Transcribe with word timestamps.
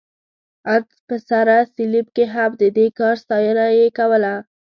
ان 0.73 0.83
په 1.07 1.15
سره 1.29 1.55
صلیب 1.73 2.07
کې 2.15 2.25
هم، 2.33 2.51
د 2.61 2.63
دې 2.77 2.87
کار 2.99 3.15
ستاینه 3.23 3.65
یې 3.77 3.87
کوله. 3.97 4.35